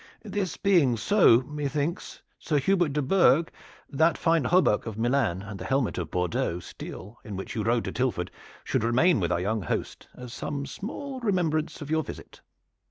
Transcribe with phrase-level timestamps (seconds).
[0.25, 3.51] This being so, methinks, Sir Hubert de Burgh,
[3.87, 7.61] that the fine hauberk of Milan and the helmet of Bordeaux steel in which you
[7.61, 8.31] rode to Tilford
[8.63, 12.41] should remain with our young host as some small remembrance of your visit."